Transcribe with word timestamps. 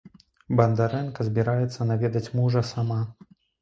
Бандарэнка 0.59 1.27
збіраецца 1.29 1.89
наведаць 1.93 2.27
мужа 2.43 2.69
сама. 2.75 3.03